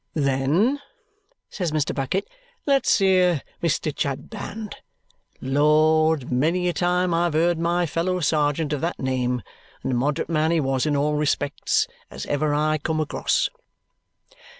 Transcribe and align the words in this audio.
"Then," 0.15 0.81
says 1.47 1.71
Mr. 1.71 1.93
Bucket, 1.93 2.27
"let's 2.65 2.97
hear 2.97 3.43
Mr. 3.61 3.95
Chadband. 3.95 4.77
Lord! 5.41 6.31
Many 6.31 6.67
a 6.69 6.73
time 6.73 7.13
I've 7.13 7.33
heard 7.33 7.59
my 7.59 7.81
old 7.81 7.89
fellow 7.91 8.19
serjeant 8.19 8.73
of 8.73 8.81
that 8.81 8.97
name; 8.99 9.43
and 9.83 9.91
a 9.91 9.95
moderate 9.95 10.27
man 10.27 10.49
he 10.49 10.59
was 10.59 10.87
in 10.87 10.95
all 10.95 11.13
respects, 11.13 11.87
as 12.09 12.25
ever 12.25 12.51
I 12.51 12.79
come 12.79 12.99
across!" 12.99 13.51